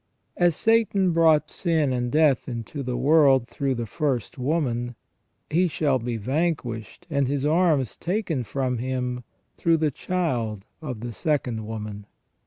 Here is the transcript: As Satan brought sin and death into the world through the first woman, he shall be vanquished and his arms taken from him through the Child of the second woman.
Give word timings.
As 0.35 0.55
Satan 0.55 1.11
brought 1.11 1.51
sin 1.51 1.93
and 1.93 2.11
death 2.11 2.49
into 2.49 2.81
the 2.81 2.97
world 2.97 3.47
through 3.47 3.75
the 3.75 3.85
first 3.85 4.39
woman, 4.39 4.95
he 5.51 5.67
shall 5.67 5.99
be 5.99 6.17
vanquished 6.17 7.05
and 7.07 7.27
his 7.27 7.45
arms 7.45 7.97
taken 7.97 8.43
from 8.43 8.79
him 8.79 9.23
through 9.57 9.77
the 9.77 9.91
Child 9.91 10.65
of 10.81 11.01
the 11.01 11.11
second 11.11 11.67
woman. 11.67 12.07